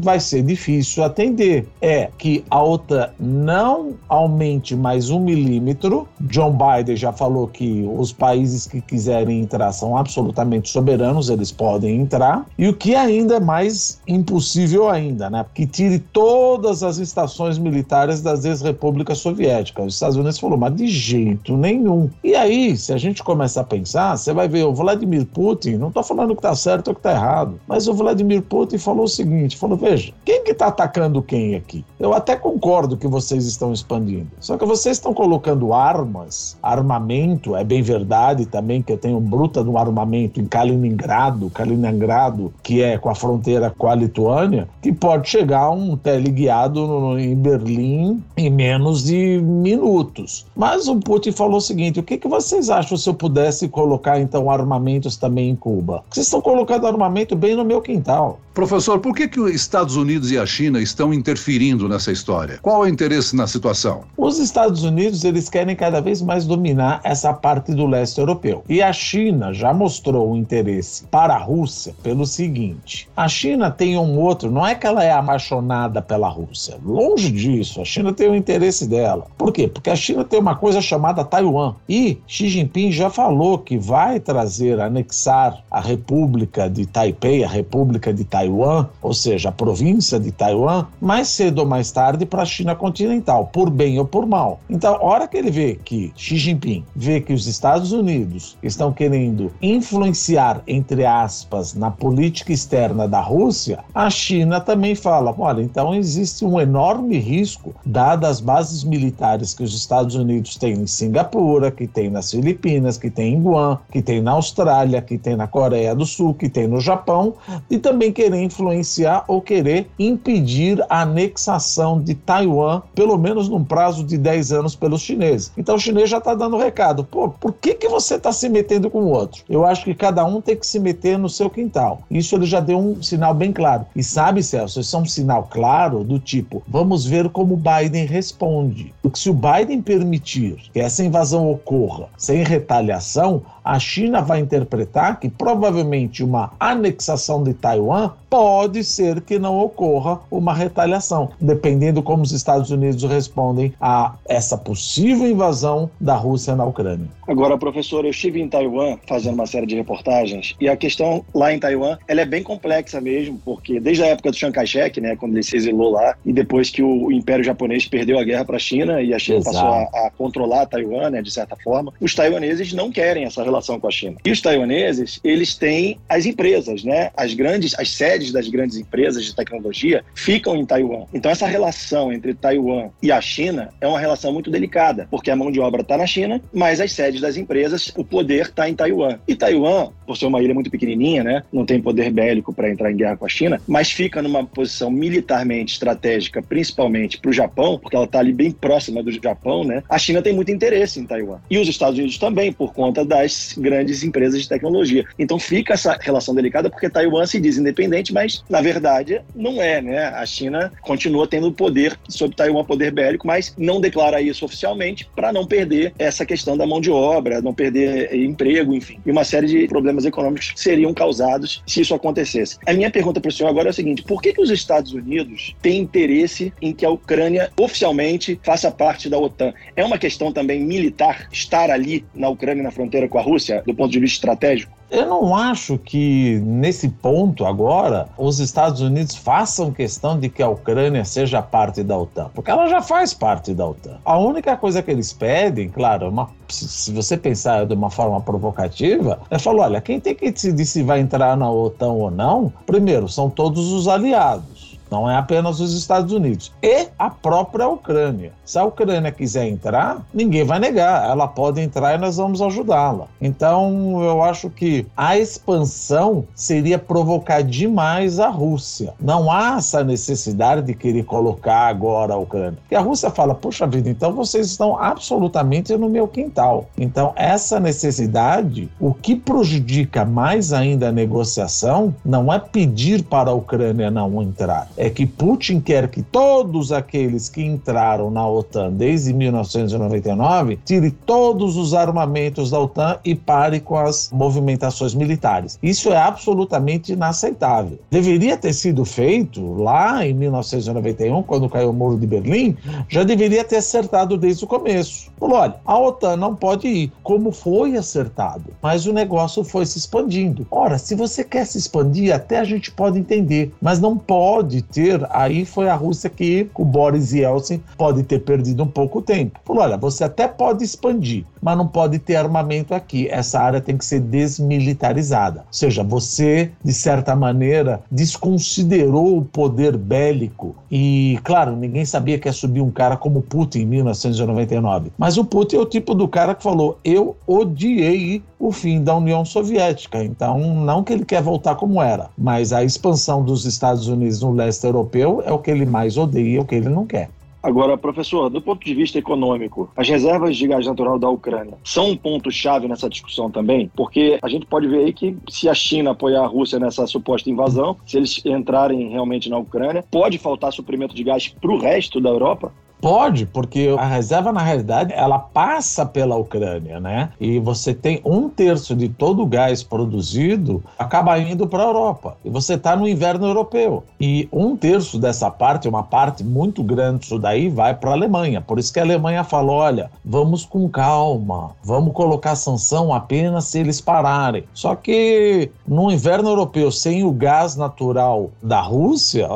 vai 0.00 0.20
ser 0.20 0.42
difícil 0.42 1.04
atender. 1.04 1.68
É 1.80 2.08
que 2.18 2.44
a 2.50 2.62
OTAN 2.62 3.10
não 3.18 3.94
aumente 4.08 4.74
mais 4.76 5.10
um 5.10 5.20
milímetro. 5.20 6.08
John 6.20 6.56
Biden 6.56 6.96
já 6.96 7.12
falou 7.12 7.48
que 7.48 7.88
os 7.96 8.12
países 8.12 8.66
que 8.66 8.80
quiserem 8.80 9.40
entrar 9.40 9.72
são 9.72 9.96
absolutamente 9.96 10.68
soberanos, 10.68 11.28
eles 11.28 11.50
podem 11.50 11.81
entrar. 11.88 12.46
E 12.58 12.68
o 12.68 12.74
que 12.74 12.94
ainda 12.94 13.36
é 13.36 13.40
mais 13.40 14.00
impossível 14.06 14.88
ainda, 14.88 15.28
né? 15.30 15.44
Que 15.54 15.66
tire 15.66 15.98
todas 15.98 16.82
as 16.82 16.98
estações 16.98 17.58
militares 17.58 18.20
das 18.20 18.44
ex-repúblicas 18.44 19.18
soviéticas. 19.18 19.86
Os 19.86 19.94
Estados 19.94 20.16
Unidos 20.16 20.38
falou, 20.38 20.58
mas 20.58 20.74
de 20.74 20.86
jeito 20.86 21.56
nenhum. 21.56 22.10
E 22.22 22.34
aí, 22.34 22.76
se 22.76 22.92
a 22.92 22.98
gente 22.98 23.22
começar 23.22 23.62
a 23.62 23.64
pensar, 23.64 24.16
você 24.16 24.32
vai 24.32 24.48
ver 24.48 24.64
o 24.64 24.74
Vladimir 24.74 25.26
Putin, 25.26 25.76
não 25.76 25.88
estou 25.88 26.02
falando 26.02 26.34
que 26.34 26.40
está 26.40 26.54
certo 26.54 26.88
ou 26.88 26.94
que 26.94 27.00
está 27.00 27.12
errado, 27.12 27.60
mas 27.66 27.88
o 27.88 27.94
Vladimir 27.94 28.42
Putin 28.42 28.78
falou 28.78 29.04
o 29.04 29.08
seguinte, 29.08 29.56
falou, 29.56 29.76
veja, 29.76 30.12
quem 30.24 30.44
que 30.44 30.52
está 30.52 30.66
atacando 30.66 31.22
quem 31.22 31.54
aqui? 31.54 31.84
Eu 31.98 32.12
até 32.12 32.36
concordo 32.36 32.96
que 32.96 33.06
vocês 33.06 33.46
estão 33.46 33.72
expandindo, 33.72 34.28
só 34.40 34.56
que 34.56 34.64
vocês 34.64 34.96
estão 34.96 35.14
colocando 35.14 35.72
armas, 35.72 36.56
armamento, 36.62 37.56
é 37.56 37.64
bem 37.64 37.82
verdade 37.82 38.46
também 38.46 38.82
que 38.82 38.92
eu 38.92 38.98
tenho 38.98 39.20
bruta 39.20 39.62
do 39.62 39.76
armamento 39.76 40.40
em 40.40 40.46
Kaliningrado, 40.46 41.50
Kaliningrado 41.50 41.71
Kaliningrado, 41.72 42.52
que 42.62 42.82
é 42.82 42.98
com 42.98 43.08
a 43.08 43.14
fronteira 43.14 43.72
com 43.76 43.88
a 43.88 43.94
Lituânia, 43.94 44.68
que 44.80 44.92
pode 44.92 45.28
chegar 45.28 45.70
um 45.70 45.96
teleguiado 45.96 46.86
no, 46.86 47.18
em 47.18 47.34
Berlim 47.34 48.22
em 48.36 48.50
menos 48.50 49.04
de 49.04 49.40
minutos. 49.42 50.46
Mas 50.54 50.88
o 50.88 50.96
Putin 50.96 51.32
falou 51.32 51.56
o 51.56 51.60
seguinte: 51.60 52.00
o 52.00 52.02
que, 52.02 52.18
que 52.18 52.28
vocês 52.28 52.70
acham 52.70 52.96
se 52.96 53.08
eu 53.08 53.14
pudesse 53.14 53.68
colocar 53.68 54.20
então 54.20 54.50
armamentos 54.50 55.16
também 55.16 55.50
em 55.50 55.56
Cuba? 55.56 56.04
Vocês 56.10 56.26
estão 56.26 56.40
colocando 56.40 56.86
armamento 56.86 57.34
bem 57.34 57.56
no 57.56 57.64
meu 57.64 57.80
quintal. 57.80 58.38
Professor, 58.54 58.98
por 58.98 59.14
que, 59.14 59.26
que 59.28 59.40
os 59.40 59.50
Estados 59.54 59.96
Unidos 59.96 60.30
e 60.30 60.38
a 60.38 60.44
China 60.44 60.78
estão 60.78 61.14
interferindo 61.14 61.88
nessa 61.88 62.12
história? 62.12 62.58
Qual 62.60 62.84
é 62.84 62.88
o 62.88 62.90
interesse 62.90 63.34
na 63.34 63.46
situação? 63.46 64.02
Os 64.14 64.38
Estados 64.38 64.84
Unidos 64.84 65.24
eles 65.24 65.48
querem 65.48 65.74
cada 65.74 66.02
vez 66.02 66.20
mais 66.20 66.44
dominar 66.44 67.00
essa 67.02 67.32
parte 67.32 67.72
do 67.72 67.86
leste 67.86 68.18
europeu. 68.18 68.62
E 68.68 68.82
a 68.82 68.92
China 68.92 69.54
já 69.54 69.72
mostrou 69.72 70.32
o 70.32 70.36
interesse 70.36 71.04
para 71.04 71.34
a 71.34 71.38
Rússia 71.38 71.61
pelo 72.02 72.26
seguinte: 72.26 73.08
a 73.16 73.28
China 73.28 73.70
tem 73.70 73.98
um 73.98 74.18
outro, 74.18 74.50
não 74.50 74.66
é 74.66 74.74
que 74.74 74.86
ela 74.86 75.04
é 75.04 75.12
apaixonada 75.12 76.02
pela 76.02 76.28
Rússia. 76.28 76.78
Longe 76.84 77.30
disso, 77.30 77.80
a 77.80 77.84
China 77.84 78.12
tem 78.12 78.28
o 78.28 78.34
interesse 78.34 78.86
dela. 78.86 79.26
Por 79.36 79.52
quê? 79.52 79.68
Porque 79.68 79.90
a 79.90 79.96
China 79.96 80.24
tem 80.24 80.38
uma 80.38 80.56
coisa 80.56 80.80
chamada 80.80 81.24
Taiwan. 81.24 81.74
E 81.88 82.18
Xi 82.26 82.48
Jinping 82.48 82.92
já 82.92 83.10
falou 83.10 83.58
que 83.58 83.78
vai 83.78 84.20
trazer, 84.20 84.80
anexar 84.80 85.62
a 85.70 85.80
República 85.80 86.68
de 86.68 86.86
Taipei, 86.86 87.44
a 87.44 87.48
República 87.48 88.12
de 88.12 88.24
Taiwan, 88.24 88.88
ou 89.00 89.14
seja, 89.14 89.48
a 89.48 89.52
província 89.52 90.18
de 90.18 90.32
Taiwan, 90.32 90.86
mais 91.00 91.28
cedo 91.28 91.60
ou 91.60 91.66
mais 91.66 91.90
tarde 91.90 92.26
para 92.26 92.42
a 92.42 92.46
China 92.46 92.74
continental, 92.74 93.46
por 93.52 93.70
bem 93.70 93.98
ou 93.98 94.04
por 94.04 94.26
mal. 94.26 94.60
Então, 94.68 94.94
a 94.94 95.04
hora 95.04 95.28
que 95.28 95.36
ele 95.36 95.50
vê 95.50 95.78
que 95.84 96.12
Xi 96.16 96.36
Jinping 96.36 96.84
vê 96.94 97.20
que 97.20 97.32
os 97.32 97.46
Estados 97.46 97.92
Unidos 97.92 98.56
estão 98.62 98.92
querendo 98.92 99.52
influenciar, 99.60 100.62
entre 100.66 101.04
aspas, 101.04 101.51
aspas, 101.52 101.74
na 101.74 101.90
política 101.90 102.52
externa 102.52 103.06
da 103.06 103.20
Rússia, 103.20 103.80
a 103.94 104.08
China 104.08 104.60
também 104.60 104.94
fala: 104.94 105.34
olha, 105.38 105.62
então 105.62 105.94
existe 105.94 106.44
um 106.44 106.58
enorme 106.58 107.18
risco, 107.18 107.74
dadas 107.84 108.32
as 108.32 108.40
bases 108.40 108.82
militares 108.82 109.52
que 109.52 109.62
os 109.62 109.74
Estados 109.74 110.14
Unidos 110.14 110.56
têm 110.56 110.72
em 110.72 110.86
Singapura, 110.86 111.70
que 111.70 111.86
tem 111.86 112.08
nas 112.08 112.30
Filipinas, 112.30 112.96
que 112.96 113.10
tem 113.10 113.34
em 113.34 113.42
Guam, 113.42 113.78
que 113.90 114.00
tem 114.00 114.22
na 114.22 114.32
Austrália, 114.32 115.02
que 115.02 115.18
tem 115.18 115.36
na 115.36 115.46
Coreia 115.46 115.94
do 115.94 116.06
Sul, 116.06 116.32
que 116.32 116.48
tem 116.48 116.66
no 116.66 116.80
Japão, 116.80 117.34
e 117.68 117.78
também 117.78 118.10
querer 118.10 118.42
influenciar 118.42 119.24
ou 119.28 119.42
querer 119.42 119.90
impedir 119.98 120.82
a 120.88 121.02
anexação 121.02 122.00
de 122.00 122.14
Taiwan, 122.14 122.80
pelo 122.94 123.18
menos 123.18 123.50
num 123.50 123.62
prazo 123.62 124.02
de 124.02 124.16
10 124.16 124.52
anos, 124.52 124.74
pelos 124.74 125.02
chineses. 125.02 125.52
Então 125.58 125.74
o 125.74 125.78
chinês 125.78 126.08
já 126.08 126.18
está 126.18 126.34
dando 126.34 126.56
recado: 126.56 127.04
pô, 127.04 127.28
por 127.28 127.52
que, 127.52 127.74
que 127.74 127.88
você 127.88 128.14
está 128.14 128.32
se 128.32 128.48
metendo 128.48 128.88
com 128.88 129.02
o 129.02 129.10
outro? 129.10 129.42
Eu 129.48 129.66
acho 129.66 129.84
que 129.84 129.94
cada 129.94 130.24
um 130.24 130.40
tem 130.40 130.56
que 130.56 130.66
se 130.66 130.78
meter 130.78 131.18
no 131.18 131.28
seu 131.28 131.41
quintal. 131.50 132.02
Isso 132.10 132.34
ele 132.34 132.46
já 132.46 132.60
deu 132.60 132.78
um 132.78 133.02
sinal 133.02 133.34
bem 133.34 133.52
claro. 133.52 133.86
E 133.94 134.02
sabe, 134.02 134.42
Celso, 134.42 134.80
isso 134.80 134.96
é 134.96 134.98
um 134.98 135.04
sinal 135.04 135.48
claro 135.50 136.04
do 136.04 136.18
tipo: 136.18 136.62
vamos 136.66 137.04
ver 137.04 137.28
como 137.28 137.56
Biden 137.56 138.06
responde. 138.06 138.92
Porque 139.02 139.18
se 139.18 139.30
o 139.30 139.34
Biden 139.34 139.82
permitir 139.82 140.56
que 140.72 140.80
essa 140.80 141.04
invasão 141.04 141.50
ocorra 141.50 142.08
sem 142.16 142.42
retaliação, 142.42 143.42
a 143.64 143.78
China 143.78 144.20
vai 144.20 144.40
interpretar 144.40 145.18
que 145.20 145.28
provavelmente 145.28 146.22
uma 146.22 146.52
anexação 146.58 147.42
de 147.42 147.54
Taiwan 147.54 148.12
pode 148.28 148.82
ser 148.82 149.20
que 149.20 149.38
não 149.38 149.58
ocorra 149.58 150.20
uma 150.30 150.54
retaliação, 150.54 151.30
dependendo 151.38 152.02
como 152.02 152.22
os 152.22 152.32
Estados 152.32 152.70
Unidos 152.70 153.02
respondem 153.04 153.74
a 153.78 154.14
essa 154.26 154.56
possível 154.56 155.28
invasão 155.28 155.90
da 156.00 156.16
Rússia 156.16 156.56
na 156.56 156.64
Ucrânia. 156.64 157.08
Agora, 157.28 157.58
professor, 157.58 158.04
eu 158.04 158.10
estive 158.10 158.40
em 158.40 158.48
Taiwan 158.48 158.96
fazendo 159.06 159.34
uma 159.34 159.46
série 159.46 159.66
de 159.66 159.76
reportagens 159.76 160.56
e 160.58 160.68
a 160.68 160.76
questão 160.76 161.24
lá 161.34 161.52
em 161.52 161.58
Taiwan 161.58 161.98
ela 162.08 162.22
é 162.22 162.24
bem 162.24 162.42
complexa 162.42 163.00
mesmo, 163.00 163.38
porque 163.44 163.78
desde 163.78 164.02
a 164.02 164.06
época 164.06 164.30
do 164.30 164.36
Chiang 164.36 164.54
Kai-shek, 164.54 165.00
né, 165.00 165.14
quando 165.14 165.34
ele 165.34 165.42
se 165.42 165.56
exilou 165.56 165.90
lá, 165.90 166.16
e 166.24 166.32
depois 166.32 166.70
que 166.70 166.82
o 166.82 167.12
Império 167.12 167.44
Japonês 167.44 167.86
perdeu 167.86 168.18
a 168.18 168.24
guerra 168.24 168.44
para 168.44 168.56
a 168.56 168.60
China 168.60 169.02
e 169.02 169.12
a 169.12 169.18
China 169.18 169.38
Exato. 169.38 169.56
passou 169.56 169.70
a, 169.70 170.06
a, 170.06 170.10
controlar 170.10 170.66
Taiwan, 170.66 171.10
né, 171.10 171.20
de 171.20 171.30
certa 171.30 171.54
forma, 171.56 171.92
os 172.00 172.14
taiwaneses 172.14 172.72
não 172.72 172.90
querem 172.90 173.24
essa 173.24 173.42
relação 173.42 173.51
com 173.80 173.88
a 173.88 173.90
China. 173.90 174.16
E 174.24 174.30
os 174.30 174.40
taiwaneses, 174.40 175.20
eles 175.22 175.54
têm 175.54 175.98
as 176.08 176.26
empresas, 176.26 176.84
né, 176.84 177.10
as 177.16 177.34
grandes, 177.34 177.74
as 177.78 177.90
sedes 177.90 178.32
das 178.32 178.48
grandes 178.48 178.76
empresas 178.76 179.24
de 179.24 179.34
tecnologia 179.34 180.04
ficam 180.14 180.56
em 180.56 180.64
Taiwan. 180.64 181.04
Então 181.12 181.30
essa 181.30 181.46
relação 181.46 182.12
entre 182.12 182.34
Taiwan 182.34 182.90
e 183.02 183.10
a 183.10 183.20
China 183.20 183.70
é 183.80 183.86
uma 183.86 183.98
relação 183.98 184.32
muito 184.32 184.50
delicada, 184.50 185.06
porque 185.10 185.30
a 185.30 185.36
mão 185.36 185.50
de 185.50 185.60
obra 185.60 185.82
está 185.82 185.96
na 185.96 186.06
China, 186.06 186.40
mas 186.52 186.80
as 186.80 186.92
sedes 186.92 187.20
das 187.20 187.36
empresas, 187.36 187.92
o 187.96 188.04
poder 188.04 188.46
está 188.46 188.68
em 188.68 188.74
Taiwan. 188.74 189.18
E 189.26 189.34
Taiwan, 189.34 189.90
por 190.06 190.16
ser 190.16 190.26
uma 190.26 190.42
ilha 190.42 190.54
muito 190.54 190.70
pequenininha, 190.70 191.22
né, 191.22 191.42
não 191.52 191.64
tem 191.64 191.80
poder 191.80 192.10
bélico 192.10 192.52
para 192.52 192.70
entrar 192.70 192.90
em 192.90 192.96
guerra 192.96 193.16
com 193.16 193.26
a 193.26 193.28
China, 193.28 193.60
mas 193.66 193.90
fica 193.90 194.22
numa 194.22 194.44
posição 194.44 194.90
militarmente 194.90 195.74
estratégica, 195.74 196.42
principalmente 196.42 197.18
para 197.18 197.30
o 197.30 197.32
Japão, 197.32 197.78
porque 197.78 197.96
ela 197.96 198.04
está 198.04 198.18
ali 198.18 198.32
bem 198.32 198.50
próxima 198.50 199.02
do 199.02 199.10
Japão, 199.10 199.64
né? 199.64 199.82
A 199.88 199.98
China 199.98 200.22
tem 200.22 200.32
muito 200.32 200.50
interesse 200.50 201.00
em 201.00 201.06
Taiwan. 201.06 201.38
E 201.50 201.58
os 201.58 201.68
Estados 201.68 201.98
Unidos 201.98 202.18
também, 202.18 202.52
por 202.52 202.72
conta 202.72 203.04
das 203.04 203.32
grandes 203.56 204.02
empresas 204.02 204.42
de 204.42 204.48
tecnologia. 204.48 205.04
Então 205.18 205.38
fica 205.38 205.74
essa 205.74 205.96
relação 206.00 206.34
delicada 206.34 206.70
porque 206.70 206.90
Taiwan 206.90 207.26
se 207.26 207.40
diz 207.40 207.58
independente, 207.58 208.12
mas 208.12 208.44
na 208.48 208.60
verdade 208.60 209.20
não 209.34 209.62
é, 209.62 209.80
né? 209.80 210.04
A 210.06 210.24
China 210.26 210.72
continua 210.80 211.26
tendo 211.26 211.52
poder 211.52 211.98
sobre 212.08 212.36
Taiwan, 212.36 212.64
poder 212.64 212.90
bélico, 212.92 213.26
mas 213.26 213.54
não 213.56 213.80
declara 213.80 214.20
isso 214.20 214.44
oficialmente 214.44 215.08
para 215.14 215.32
não 215.32 215.46
perder 215.46 215.92
essa 215.98 216.24
questão 216.24 216.56
da 216.56 216.66
mão 216.66 216.80
de 216.80 216.90
obra, 216.90 217.40
não 217.40 217.54
perder 217.54 218.14
emprego, 218.14 218.74
enfim, 218.74 218.98
e 219.04 219.10
uma 219.10 219.24
série 219.24 219.46
de 219.46 219.66
problemas 219.68 220.04
econômicos 220.04 220.52
que 220.52 220.60
seriam 220.60 220.92
causados 220.94 221.62
se 221.66 221.80
isso 221.80 221.94
acontecesse. 221.94 222.58
A 222.66 222.72
minha 222.72 222.90
pergunta 222.90 223.20
para 223.20 223.28
o 223.28 223.32
senhor 223.32 223.48
agora 223.48 223.68
é 223.68 223.70
a 223.70 223.74
seguinte: 223.74 224.02
por 224.02 224.20
que, 224.20 224.32
que 224.32 224.40
os 224.40 224.50
Estados 224.50 224.92
Unidos 224.92 225.54
têm 225.62 225.80
interesse 225.80 226.52
em 226.60 226.72
que 226.72 226.84
a 226.84 226.90
Ucrânia 226.90 227.50
oficialmente 227.58 228.38
faça 228.42 228.70
parte 228.70 229.08
da 229.08 229.18
OTAN? 229.18 229.52
É 229.76 229.84
uma 229.84 229.98
questão 229.98 230.32
também 230.32 230.60
militar 230.60 231.28
estar 231.30 231.70
ali 231.70 232.04
na 232.14 232.28
Ucrânia, 232.28 232.62
na 232.62 232.70
fronteira 232.70 233.08
com 233.08 233.18
a 233.18 233.22
Rússia, 233.32 233.62
do 233.66 233.74
ponto 233.74 233.90
de 233.90 233.98
vista 233.98 234.16
estratégico? 234.16 234.82
Eu 234.92 235.06
não 235.06 235.34
acho 235.34 235.78
que 235.78 236.38
nesse 236.44 236.86
ponto 236.86 237.46
agora 237.46 238.10
os 238.18 238.40
Estados 238.40 238.82
Unidos 238.82 239.16
façam 239.16 239.72
questão 239.72 240.20
de 240.20 240.28
que 240.28 240.42
a 240.42 240.48
Ucrânia 240.50 241.02
seja 241.02 241.40
parte 241.40 241.82
da 241.82 241.96
OTAN, 241.96 242.30
porque 242.34 242.50
ela 242.50 242.68
já 242.68 242.82
faz 242.82 243.14
parte 243.14 243.54
da 243.54 243.66
OTAN. 243.66 243.96
A 244.04 244.18
única 244.18 244.54
coisa 244.54 244.82
que 244.82 244.90
eles 244.90 245.10
pedem, 245.10 245.70
claro, 245.70 246.10
uma, 246.10 246.28
se 246.46 246.92
você 246.92 247.16
pensar 247.16 247.64
de 247.64 247.72
uma 247.72 247.88
forma 247.88 248.20
provocativa, 248.20 249.18
é 249.30 249.38
falar: 249.38 249.64
olha, 249.64 249.80
quem 249.80 249.98
tem 249.98 250.14
que 250.14 250.30
decidir 250.30 250.66
se 250.66 250.82
vai 250.82 251.00
entrar 251.00 251.38
na 251.38 251.50
OTAN 251.50 251.92
ou 251.92 252.10
não, 252.10 252.52
primeiro, 252.66 253.08
são 253.08 253.30
todos 253.30 253.72
os 253.72 253.88
aliados. 253.88 254.51
Não 254.92 255.10
é 255.10 255.16
apenas 255.16 255.58
os 255.58 255.72
Estados 255.72 256.12
Unidos. 256.12 256.52
E 256.62 256.88
a 256.98 257.08
própria 257.08 257.66
Ucrânia. 257.66 258.32
Se 258.44 258.58
a 258.58 258.64
Ucrânia 258.64 259.10
quiser 259.10 259.48
entrar, 259.48 260.04
ninguém 260.12 260.44
vai 260.44 260.58
negar. 260.58 261.08
Ela 261.08 261.26
pode 261.26 261.62
entrar 261.62 261.94
e 261.94 261.98
nós 261.98 262.18
vamos 262.18 262.42
ajudá-la. 262.42 263.06
Então, 263.18 264.02
eu 264.02 264.22
acho 264.22 264.50
que 264.50 264.86
a 264.94 265.16
expansão 265.16 266.26
seria 266.34 266.78
provocar 266.78 267.42
demais 267.42 268.20
a 268.20 268.28
Rússia. 268.28 268.92
Não 269.00 269.32
há 269.32 269.56
essa 269.56 269.82
necessidade 269.82 270.60
de 270.60 270.74
querer 270.74 271.04
colocar 271.04 271.68
agora 271.68 272.12
a 272.12 272.18
Ucrânia. 272.18 272.58
Porque 272.60 272.74
a 272.74 272.80
Rússia 272.80 273.10
fala: 273.10 273.34
puxa 273.34 273.66
vida, 273.66 273.88
então 273.88 274.12
vocês 274.12 274.46
estão 274.48 274.78
absolutamente 274.78 275.74
no 275.74 275.88
meu 275.88 276.06
quintal. 276.06 276.66
Então, 276.76 277.14
essa 277.16 277.58
necessidade, 277.58 278.68
o 278.78 278.92
que 278.92 279.16
prejudica 279.16 280.04
mais 280.04 280.52
ainda 280.52 280.90
a 280.90 280.92
negociação, 280.92 281.94
não 282.04 282.30
é 282.30 282.38
pedir 282.38 283.02
para 283.04 283.30
a 283.30 283.34
Ucrânia 283.34 283.90
não 283.90 284.20
entrar 284.20 284.68
é 284.82 284.90
que 284.90 285.06
Putin 285.06 285.60
quer 285.60 285.86
que 285.86 286.02
todos 286.02 286.72
aqueles 286.72 287.28
que 287.28 287.40
entraram 287.40 288.10
na 288.10 288.26
OTAN 288.26 288.72
desde 288.72 289.12
1999 289.12 290.58
tire 290.64 290.90
todos 290.90 291.56
os 291.56 291.72
armamentos 291.72 292.50
da 292.50 292.58
OTAN 292.58 292.98
e 293.04 293.14
pare 293.14 293.60
com 293.60 293.76
as 293.76 294.10
movimentações 294.12 294.92
militares. 294.92 295.56
Isso 295.62 295.92
é 295.92 295.96
absolutamente 295.96 296.94
inaceitável. 296.94 297.78
Deveria 297.92 298.36
ter 298.36 298.52
sido 298.52 298.84
feito 298.84 299.54
lá 299.54 300.04
em 300.04 300.14
1991, 300.14 301.22
quando 301.22 301.48
caiu 301.48 301.70
o 301.70 301.72
Muro 301.72 301.96
de 301.96 302.06
Berlim, 302.08 302.56
já 302.88 303.04
deveria 303.04 303.44
ter 303.44 303.58
acertado 303.58 304.18
desde 304.18 304.42
o 304.42 304.48
começo. 304.48 305.12
Falou: 305.16 305.36
olha, 305.36 305.54
a 305.64 305.78
OTAN 305.78 306.16
não 306.16 306.34
pode 306.34 306.66
ir, 306.66 306.92
como 307.04 307.30
foi 307.30 307.76
acertado, 307.76 308.46
mas 308.60 308.84
o 308.84 308.92
negócio 308.92 309.44
foi 309.44 309.64
se 309.64 309.78
expandindo. 309.78 310.44
Ora, 310.50 310.76
se 310.76 310.96
você 310.96 311.22
quer 311.22 311.46
se 311.46 311.56
expandir, 311.56 312.12
até 312.12 312.40
a 312.40 312.44
gente 312.44 312.72
pode 312.72 312.98
entender, 312.98 313.54
mas 313.60 313.78
não 313.78 313.96
pode 313.96 314.71
ter, 314.72 315.06
aí 315.10 315.44
foi 315.44 315.68
a 315.68 315.74
Rússia 315.74 316.08
que 316.08 316.48
o 316.54 316.64
Boris 316.64 317.12
Yeltsin 317.12 317.62
pode 317.76 318.02
ter 318.02 318.20
perdido 318.20 318.62
um 318.62 318.66
pouco 318.66 319.02
tempo. 319.02 319.38
Falou: 319.44 319.62
olha, 319.62 319.76
você 319.76 320.04
até 320.04 320.26
pode 320.26 320.64
expandir, 320.64 321.24
mas 321.40 321.56
não 321.56 321.66
pode 321.66 321.98
ter 321.98 322.16
armamento 322.16 322.74
aqui. 322.74 323.08
Essa 323.08 323.40
área 323.40 323.60
tem 323.60 323.76
que 323.76 323.84
ser 323.84 324.00
desmilitarizada. 324.00 325.40
Ou 325.40 325.46
seja, 325.52 325.82
você, 325.82 326.50
de 326.64 326.72
certa 326.72 327.14
maneira, 327.14 327.82
desconsiderou 327.90 329.18
o 329.18 329.24
poder 329.24 329.76
bélico. 329.76 330.56
E, 330.70 331.18
claro, 331.22 331.54
ninguém 331.54 331.84
sabia 331.84 332.18
que 332.18 332.28
ia 332.28 332.32
subir 332.32 332.60
um 332.60 332.70
cara 332.70 332.96
como 332.96 333.22
Putin 333.22 333.60
em 333.60 333.66
1999. 333.66 334.92
Mas 334.96 335.18
o 335.18 335.24
Putin 335.24 335.56
é 335.56 335.60
o 335.60 335.66
tipo 335.66 335.94
do 335.94 336.08
cara 336.08 336.34
que 336.34 336.42
falou: 336.42 336.78
eu 336.84 337.16
odiei 337.26 338.22
o 338.42 338.50
fim 338.50 338.82
da 338.82 338.96
União 338.96 339.24
Soviética. 339.24 340.02
Então, 340.02 340.38
não 340.56 340.82
que 340.82 340.92
ele 340.92 341.04
quer 341.04 341.22
voltar 341.22 341.54
como 341.54 341.80
era, 341.80 342.10
mas 342.18 342.52
a 342.52 342.64
expansão 342.64 343.22
dos 343.22 343.44
Estados 343.44 343.86
Unidos 343.86 344.20
no 344.20 344.32
leste 344.32 344.61
europeu 344.66 345.22
é 345.24 345.32
o 345.32 345.38
que 345.38 345.50
ele 345.50 345.66
mais 345.66 345.96
odeia, 345.96 346.40
o 346.40 346.46
que 346.46 346.54
ele 346.54 346.68
não 346.68 346.86
quer. 346.86 347.08
Agora, 347.42 347.76
professor, 347.76 348.30
do 348.30 348.40
ponto 348.40 348.64
de 348.64 348.72
vista 348.72 348.98
econômico, 348.98 349.68
as 349.76 349.88
reservas 349.88 350.36
de 350.36 350.46
gás 350.46 350.64
natural 350.64 350.96
da 350.96 351.08
Ucrânia 351.08 351.54
são 351.64 351.90
um 351.90 351.96
ponto-chave 351.96 352.68
nessa 352.68 352.88
discussão 352.88 353.32
também? 353.32 353.68
Porque 353.74 354.16
a 354.22 354.28
gente 354.28 354.46
pode 354.46 354.68
ver 354.68 354.84
aí 354.84 354.92
que 354.92 355.16
se 355.28 355.48
a 355.48 355.54
China 355.54 355.90
apoiar 355.90 356.22
a 356.22 356.26
Rússia 356.26 356.60
nessa 356.60 356.86
suposta 356.86 357.28
invasão, 357.28 357.76
se 357.84 357.96
eles 357.96 358.24
entrarem 358.24 358.90
realmente 358.90 359.28
na 359.28 359.38
Ucrânia, 359.38 359.84
pode 359.90 360.18
faltar 360.18 360.52
suprimento 360.52 360.94
de 360.94 361.02
gás 361.02 361.26
para 361.26 361.50
o 361.50 361.58
resto 361.58 362.00
da 362.00 362.10
Europa? 362.10 362.52
Pode, 362.82 363.26
porque 363.26 363.72
a 363.78 363.86
reserva, 363.86 364.32
na 364.32 364.42
realidade, 364.42 364.92
ela 364.92 365.16
passa 365.16 365.86
pela 365.86 366.16
Ucrânia, 366.16 366.80
né? 366.80 367.10
E 367.20 367.38
você 367.38 367.72
tem 367.72 368.00
um 368.04 368.28
terço 368.28 368.74
de 368.74 368.88
todo 368.88 369.22
o 369.22 369.26
gás 369.26 369.62
produzido 369.62 370.60
acaba 370.76 371.16
indo 371.16 371.46
para 371.46 371.62
a 371.62 371.66
Europa. 371.66 372.16
E 372.24 372.28
você 372.28 372.54
está 372.54 372.74
no 372.74 372.88
inverno 372.88 373.24
europeu. 373.24 373.84
E 374.00 374.28
um 374.32 374.56
terço 374.56 374.98
dessa 374.98 375.30
parte, 375.30 375.68
uma 375.68 375.84
parte 375.84 376.24
muito 376.24 376.60
grande 376.64 377.02
disso 377.02 377.20
daí, 377.20 377.48
vai 377.48 377.72
para 377.72 377.90
a 377.90 377.92
Alemanha. 377.92 378.40
Por 378.40 378.58
isso 378.58 378.72
que 378.72 378.80
a 378.80 378.82
Alemanha 378.82 379.22
falou: 379.22 379.58
olha, 379.58 379.88
vamos 380.04 380.44
com 380.44 380.68
calma, 380.68 381.52
vamos 381.62 381.94
colocar 381.94 382.34
sanção 382.34 382.92
apenas 382.92 383.44
se 383.44 383.60
eles 383.60 383.80
pararem. 383.80 384.42
Só 384.52 384.74
que 384.74 385.52
no 385.68 385.88
inverno 385.88 386.30
europeu, 386.30 386.72
sem 386.72 387.04
o 387.04 387.12
gás 387.12 387.54
natural 387.54 388.30
da 388.42 388.60
Rússia, 388.60 389.28